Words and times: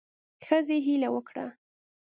ښځې 0.45 0.77
هیله 0.85 1.09
وکړه 1.11 1.45